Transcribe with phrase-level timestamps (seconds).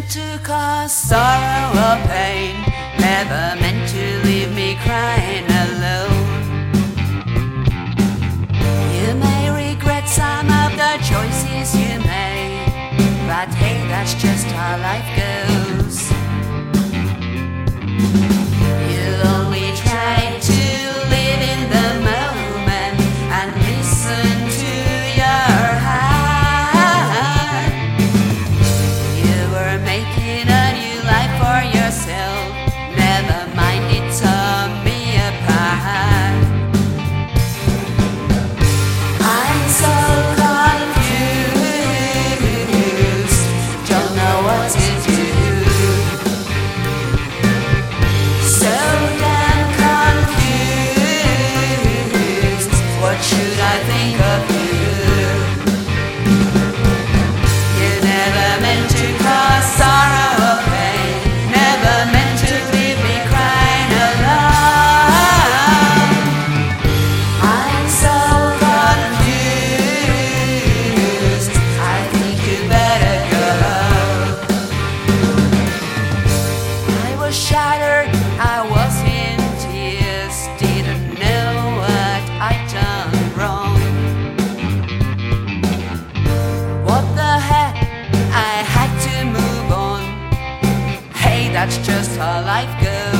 [0.00, 2.54] meant to cause sorrow or pain,
[2.98, 6.72] never meant to leave me crying alone.
[8.94, 12.66] You may regret some of the choices you made,
[13.26, 16.10] but hey, that's just how life goes.
[53.72, 54.59] I think of you.
[91.82, 93.19] just how life goes.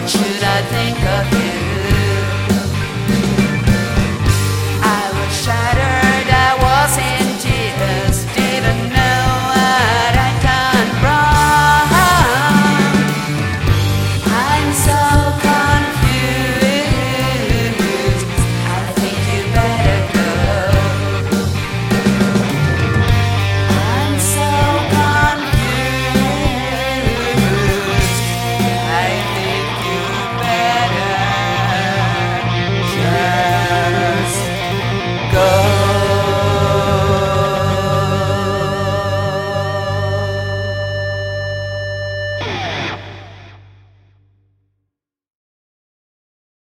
[0.00, 1.77] What should I think of you?